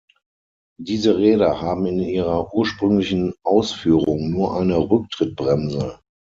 [0.79, 5.99] Diese Räder haben in ihrer ursprünglichen Ausführung nur eine Rücktrittbremse.